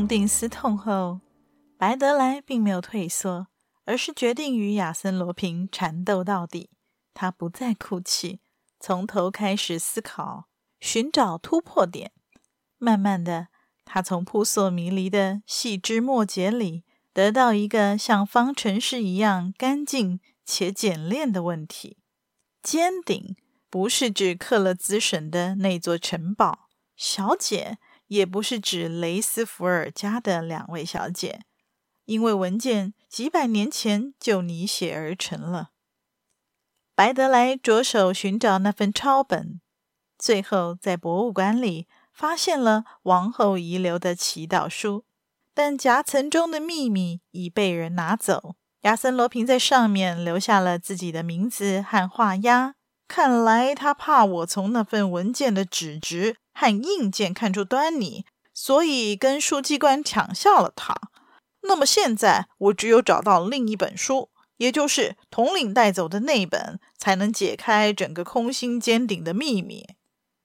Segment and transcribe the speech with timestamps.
[0.00, 1.20] 痛定思痛后，
[1.76, 3.48] 白德莱并没有退缩，
[3.84, 6.70] 而是决定与亚森·罗平缠斗到底。
[7.12, 8.40] 他不再哭泣，
[8.78, 10.48] 从头开始思考，
[10.80, 12.12] 寻找突破点。
[12.78, 13.48] 慢慢的，
[13.84, 21.98] 他从扑朔迷离的细枝末节里，得到一个像方程式一样干净且简练的问题：
[22.62, 23.36] 尖顶
[23.68, 27.76] 不是指克勒兹省的那座城堡，小姐。
[28.10, 31.42] 也不是指雷斯福尔家的两位小姐，
[32.06, 35.70] 因为文件几百年前就拟写而成了。
[36.96, 39.60] 白德莱着手寻找那份抄本，
[40.18, 45.04] 最后在博物馆里发现了王后遗留的祈祷书，
[45.54, 48.56] 但夹层中的秘密已被人拿走。
[48.80, 52.74] 亚森·罗平在上面留下了自己的名字和画押，
[53.10, 56.36] 看来他怕我从那份文件的纸质。
[56.52, 60.94] 和硬件看出端倪，所以跟书记官抢下了它。
[61.62, 69.86] 那么现在我只有找到另一本书，也就是统领带走的那本，才能解开整个空心尖顶的秘密。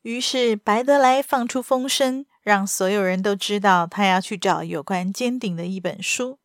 [0.00, 6.38] 于是白德莱放出风声，让所有人都知道他要去找有关尖顶的一本书。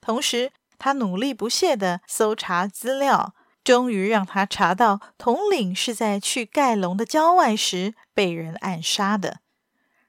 [0.00, 3.34] 同时，他努力不懈地搜查资料。
[3.62, 9.40] 终于让他查到，统领是在去盖隆的郊外时被人暗杀的。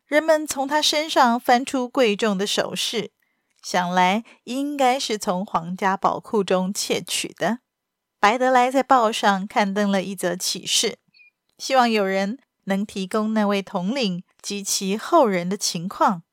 [0.06, 3.12] 人们从他身上翻出贵重的首饰，
[3.62, 7.60] 想来应该是从皇家宝库中窃取的。
[8.20, 11.00] 白德莱在报上刊登了一则启事，
[11.58, 16.24] 希望有人能提供那位统领及其后人的情况。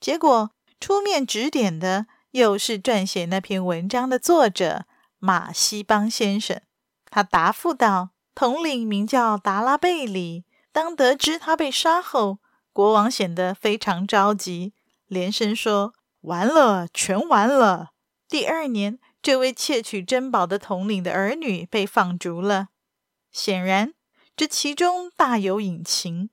[0.00, 4.84] 结果出面指点的又是撰写那篇文章的作者。
[5.24, 6.60] 马西邦先生，
[7.06, 10.44] 他答复道：“统领名叫达拉贝里。
[10.70, 12.40] 当得知他被杀后，
[12.74, 14.74] 国王显得非常着急，
[15.06, 17.92] 连声说：‘完了，全完了。’
[18.28, 22.68] 第二年，这位窃取珍宝的统领的儿女被放逐了。
[23.32, 23.94] 显然，
[24.36, 26.28] 这其中大有隐情。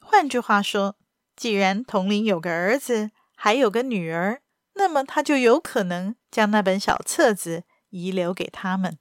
[0.00, 0.96] 换句话说，
[1.36, 4.42] 既然统领有个儿子，还有个女儿，
[4.74, 8.98] 那么他就有可能将那本小册子。”遗留给他们。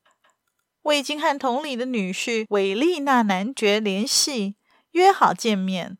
[0.83, 4.55] 我已经和同里的女婿韦利纳男爵联系，
[4.91, 5.97] 约好见面。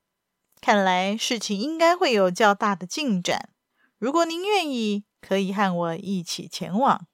[0.62, 3.50] 看来事情应该会有较大的进展。
[3.98, 7.08] 如果您愿意，可以和我一起前往。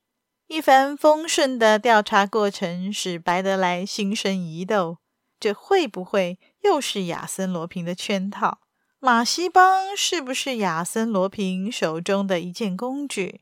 [0.47, 4.97] 一帆风顺的调查过程使白德莱心生疑窦：
[5.39, 8.59] 这会不会又是亚森·罗平的圈套？
[8.99, 13.39] 马西邦是不是亚森·罗平手中的一件工具？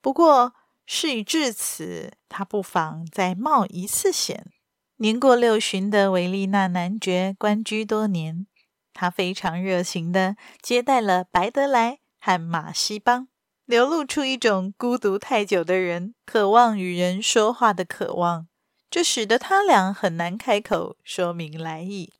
[0.00, 0.54] 不过。
[0.90, 4.46] 事已至此，他不妨再冒一次险。
[4.96, 8.46] 年过六旬的维利纳男爵官居多年，
[8.94, 13.28] 他非常热情地接待了白德莱和马西邦，
[13.66, 18.48] 流露出一种孤独太久的人渴望与人说话的渴望，
[18.90, 22.14] 这使得他俩很难开口说明来意。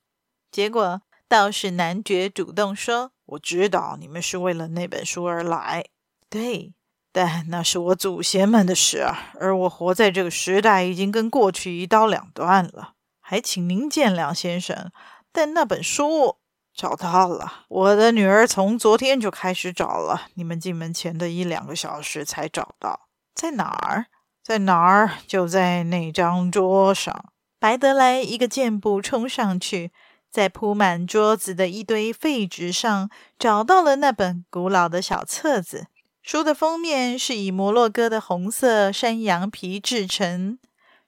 [0.52, 5.86] 结果倒是男爵主动说：“我知道你们是为了那本书而来。”
[6.28, 6.74] 对。
[7.12, 12.92] 但那是我祖先们的事啊，而我活在这个时代，已经跟过去一刀两断了。
[13.20, 14.91] 还请您见谅，先生。
[15.32, 16.36] 但那本书
[16.74, 23.08] 找到了，我的女儿从昨天就开始找了，你们进门前的一两个小时才找到。
[23.34, 24.06] 在哪儿？
[24.42, 25.10] 在哪儿？
[25.26, 27.32] 就在那张桌上。
[27.58, 29.92] 白德莱一个箭步冲上去，
[30.30, 35.88] 在铺满桌子的一堆废纸上找到了那本古老的小册子。
[36.30, 40.59] 书的封面是以摩洛哥的红色山羊皮制成，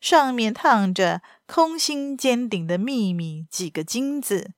[0.00, 4.52] 上面烫着“空心尖顶的秘密”几个金字。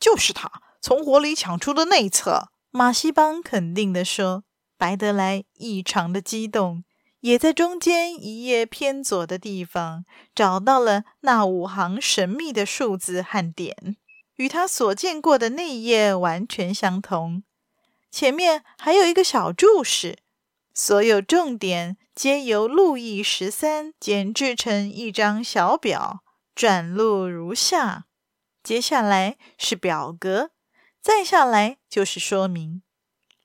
[0.00, 0.50] 就是他
[0.80, 2.48] 从火里抢出的内侧。
[2.70, 4.44] 马西邦肯定地说。
[4.78, 6.84] 白德莱异常的激动，
[7.20, 13.76] 也在中间一页偏左的地方找到了那五行神秘的数字和点，
[14.36, 17.42] 与他所见过的那一页完全相同。
[18.10, 20.18] 前面还有一个小注释，
[20.74, 26.24] 所有重点皆由路易十三剪制成一张小表，
[26.54, 28.06] 转录如下。
[28.62, 30.50] 接下来是表格，
[31.00, 32.82] 再下来就是说明。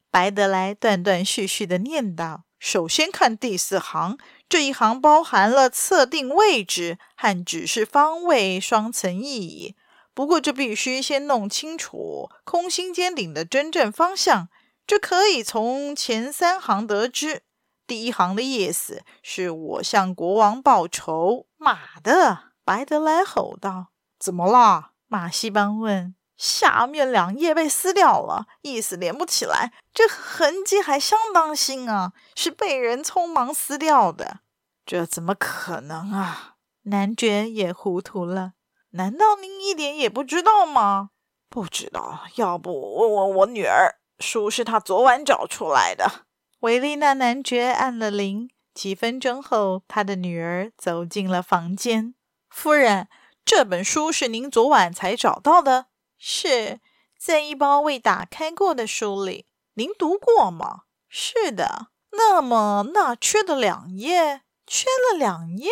[0.09, 4.17] 白德莱断断续续地念道：“首先看第四行，
[4.47, 9.75] 这一行包含了测定位置和指示方位双层意义。
[10.13, 14.49] 不过，这必须先弄清楚空心尖顶的真正方向。
[14.85, 17.43] 这可以从前三行得知。
[17.87, 21.47] 第一行的意思是我向国王报仇。
[21.57, 23.87] ”“妈的！”白德莱吼道。
[24.19, 26.15] “怎么啦？”马西班问。
[26.35, 29.71] 下面两页被撕掉了，意思连不起来。
[29.93, 34.39] 这痕迹还相当新啊，是被人匆忙撕掉的。
[34.85, 36.55] 这怎么可能啊？
[36.83, 38.53] 男爵也糊涂了。
[38.95, 41.09] 难道您一点也不知道吗？
[41.49, 43.95] 不知道，要不问问我女儿。
[44.19, 46.25] 书是她昨晚找出来的。
[46.59, 52.13] 维利娜男爵按了铃，几分钟后，他的女儿走进了房间。
[52.49, 53.07] 夫人，
[53.43, 55.87] 这本书是您昨晚才找到的？
[56.17, 56.79] 是
[57.19, 60.83] 在一包未打开过的书里，您读过吗？
[61.09, 61.87] 是的。
[62.11, 65.71] 那么那缺的两页，缺了两页？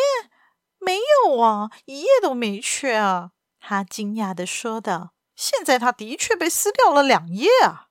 [0.83, 3.31] 没有啊，一页都没缺啊。
[3.60, 5.12] 他惊讶地说道。
[5.36, 7.88] 现在他的确被撕掉了两页啊。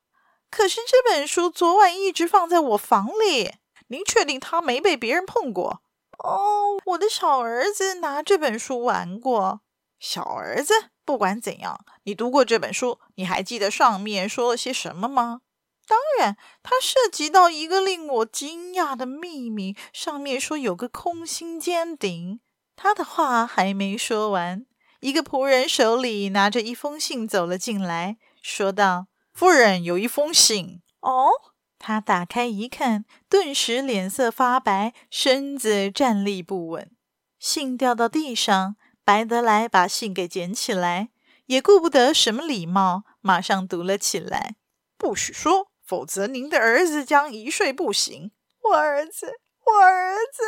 [0.50, 3.54] 可是这本书昨晚一直放在我房里，
[3.88, 5.82] 您确定他没被别人碰过？
[6.18, 9.62] 哦，我的小儿子拿这本书玩过。
[9.98, 10.74] 小儿子？
[11.04, 15.40] 不管怎样，你读过这本书，你还记得上面说了些什么吗？
[15.88, 19.76] 当然，它涉及到一个令我惊讶的秘密。
[19.92, 22.40] 上面说有个空心尖顶。
[22.82, 24.64] 他的话还没说完，
[25.00, 31.28] 一个仆人手里拿着一封信走了进来，说道：“夫人，有一封信。”哦，
[31.78, 36.90] 他打开一看，顿时脸色发白，身子站立不稳，
[37.38, 38.76] 信掉到地上。
[39.04, 41.10] 白德莱把信给捡起来，
[41.46, 44.54] 也顾不得什么礼貌，马上读了起来。
[44.96, 48.32] 不许说，否则您的儿子将一睡不醒。
[48.62, 49.26] 我儿子，
[49.66, 50.42] 我儿子！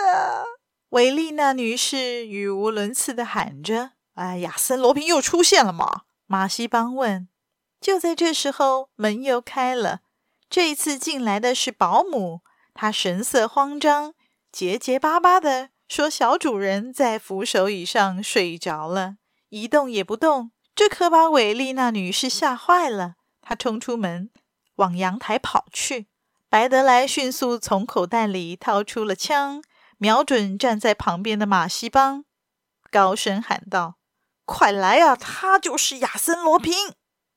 [0.92, 7.28] 维利娜女士语无伦次地喊着：“哎呀，亚森·罗平又出现了吗？”马西邦问。
[7.80, 10.00] 就在这时候，门又开了，
[10.50, 12.42] 这一次进来的是保姆，
[12.74, 14.12] 她神色慌张，
[14.52, 15.70] 结结巴巴的。
[15.88, 19.16] 说：“小主人在扶手椅上睡着了，
[19.48, 20.52] 一动也不动。
[20.74, 23.14] 这可把维丽娜女士吓坏了。
[23.40, 24.28] 她冲出门，
[24.74, 26.08] 往阳台跑去。
[26.50, 29.62] 白德莱迅速从口袋里掏出了枪，
[30.02, 32.24] 瞄准站在旁边的马西邦，
[32.90, 33.98] 高声喊道
[34.44, 35.14] ：‘快来啊！
[35.14, 36.74] 他就是亚森·罗平！’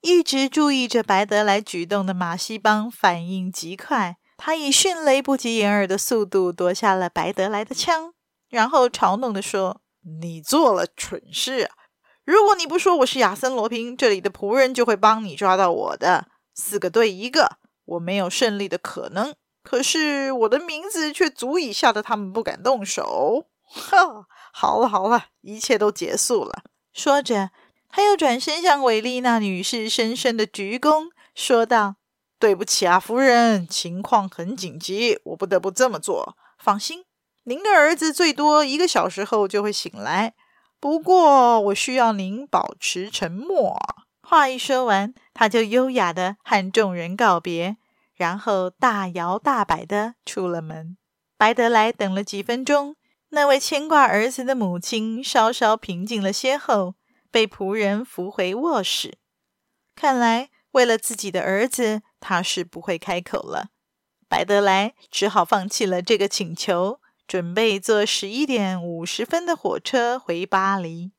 [0.02, 8.16] 一直注意着白德莱举动的马西邦反应极快，他以迅雷不及掩耳的速度夺下了白德莱的枪。”
[8.50, 9.82] 然后嘲弄地说
[10.20, 11.76] ：“你做了蠢事啊！
[12.24, 16.30] 如果你不说我是亚森·罗平，这里的仆人就会帮你抓到我的。
[16.56, 19.36] 四个对一个，我没有胜利的可能。
[19.66, 23.48] 可是我的名字却足以吓得他们不敢动手。
[23.64, 26.64] 哈，好了好了，一切都结束了。”
[26.94, 27.50] 说着，
[27.90, 31.96] 他又转身向韦丽娜女士深深的鞠躬，说道
[32.40, 36.38] ：“对不起啊，夫人，情况很紧急，我不得不这么做。
[36.58, 37.04] 放心。”
[37.48, 40.34] 您的儿子最多一个小时后就会醒来，
[40.80, 43.78] 不过我需要您保持沉默。
[44.22, 47.78] 话一说完，他就优雅的和众人告别，
[48.15, 50.98] 然后大摇大摆地出了门。
[51.38, 52.95] 白德莱等了几分钟，
[53.29, 56.95] 那位牵挂儿子的母亲稍稍平静了些后，
[57.29, 59.17] 被仆人扶回卧室。
[59.95, 63.69] 看来，为了自己的儿子，他是不会开口了。
[64.27, 67.00] 白德莱只好放弃了这个请求。
[67.27, 71.12] 准备坐十一点五十分的火车回巴黎。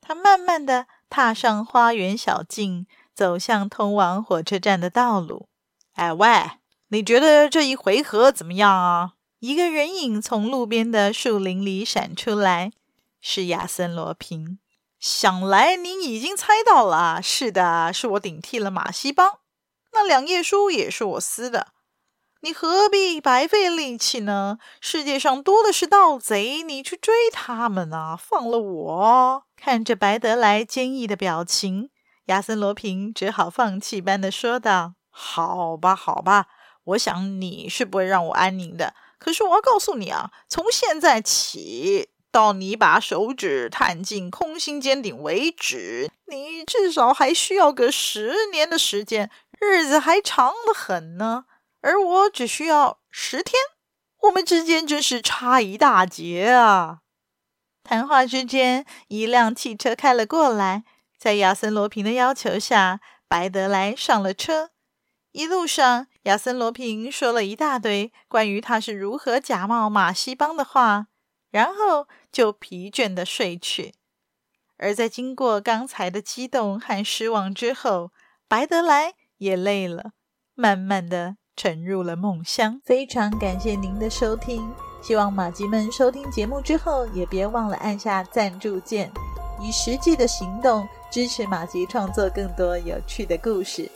[0.00, 5.48] 他慢慢地踏上花园小径，走向通往火车站的道路。
[5.94, 6.28] 哎喂，
[6.88, 9.12] 你觉得这一回合怎么样啊？
[9.38, 12.72] 一个人影从路边的树林里闪出来，
[13.20, 14.58] 是亚森·罗平。
[14.98, 17.20] 想来您已经猜到了。
[17.22, 19.38] 是的，是我顶替了马西邦。
[19.92, 21.68] 那两页书也是我撕的。
[22.40, 24.58] 你何必白费力气呢？
[24.80, 28.16] 世界上多的是盗贼，你去追他们啊！
[28.16, 29.44] 放了我！
[29.56, 31.90] 看着白德莱坚毅的表情，
[32.26, 36.48] 亚森·罗平只好放弃般的说道：“好吧，好吧，
[36.82, 38.94] 我想你是不会让我安宁的。
[39.18, 49.30] 可是我要告诉你啊，从现在起到你把手指探进空心尖顶为止，你至少还需要个十年的时间，
[49.60, 51.44] 日子还长得很呢。”
[51.80, 53.54] 而我只需要十天，
[54.22, 57.00] 我们之间真是差一大截啊！
[57.82, 60.84] 谈话之间，一辆汽车开了过来，
[61.18, 64.70] 在亚森·罗平的要求下，白德莱上了车。
[65.34, 71.08] 一路上，亚森·罗平说了一大堆关于他是如何假冒马戏帮的话，
[71.50, 73.94] 然后就疲倦的睡去。
[74.76, 78.12] 而在经过刚才的激动和失望之后，
[78.46, 80.12] 白德莱也累了，
[80.54, 82.80] 慢慢的沉入了梦乡。
[82.84, 84.72] 非常感谢您的收听，
[85.02, 89.10] 希望马吉们收听节目之后，也别忘了按下赞助键，
[89.60, 93.90] 以实际的行动支持马吉创作更多有趣的故事。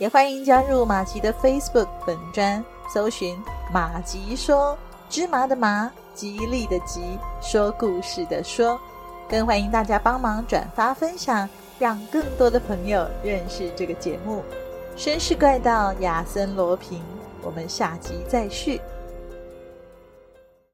[0.00, 3.38] 也欢迎加入马吉的 Facebook 粉专，搜寻
[3.70, 4.74] “马吉说
[5.10, 7.02] 芝麻的麻，吉利的吉，
[7.42, 8.80] 说故事的说”。
[9.28, 11.46] 更欢迎大家帮忙转发分享，
[11.78, 14.42] 让更多的朋友认识这个节目。
[14.96, 17.02] 绅士怪盗亚森罗平，
[17.42, 18.80] 我们下集再续。